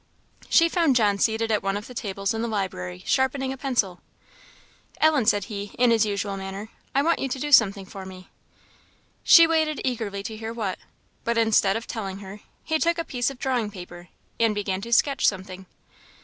She 0.49 0.67
found 0.67 0.95
John 0.95 1.19
seated 1.19 1.51
at 1.51 1.61
one 1.61 1.77
of 1.77 1.85
the 1.85 1.93
tables 1.93 2.33
in 2.33 2.41
the 2.41 2.47
library, 2.47 3.03
sharpening 3.05 3.53
a 3.53 3.57
pencil. 3.57 4.01
"Ellen," 4.99 5.27
said 5.27 5.43
he, 5.43 5.75
in 5.77 5.91
his 5.91 6.07
usual 6.07 6.37
manner 6.37 6.69
"I 6.95 7.03
want 7.03 7.19
you 7.19 7.29
to 7.29 7.37
do 7.39 7.51
something 7.51 7.85
for 7.85 8.03
me." 8.03 8.27
She 9.23 9.45
waited 9.45 9.79
eagerly 9.83 10.23
to 10.23 10.35
hear 10.35 10.53
what; 10.53 10.79
but, 11.23 11.37
instead 11.37 11.77
of 11.77 11.85
telling 11.85 12.17
her, 12.17 12.39
he 12.63 12.79
took 12.79 12.97
a 12.97 13.03
piece 13.05 13.29
of 13.29 13.37
drawing 13.37 13.69
paper, 13.69 14.07
and 14.39 14.55
began 14.55 14.81
to 14.81 14.91
sketch 14.91 15.27
something. 15.27 15.67